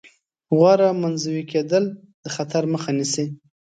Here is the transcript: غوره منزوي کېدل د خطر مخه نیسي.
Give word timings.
غوره 0.57 0.89
منزوي 1.01 1.43
کېدل 1.51 1.83
د 2.23 2.25
خطر 2.35 2.63
مخه 2.73 2.91
نیسي. 2.97 3.25